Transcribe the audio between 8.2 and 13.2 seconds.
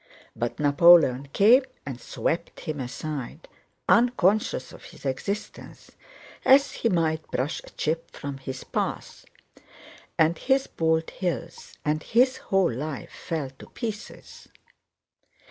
his path, and his Bald Hills and his whole life